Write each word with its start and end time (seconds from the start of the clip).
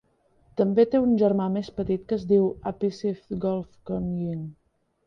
També 0.61 0.85
te 0.93 1.01
un 1.07 1.13
germà 1.23 1.47
més 1.57 1.69
petit 1.81 2.09
que 2.09 2.17
es 2.19 2.27
diu 2.35 2.49
Apisith 2.73 3.39
Golf 3.47 3.71
Kongying. 3.93 4.47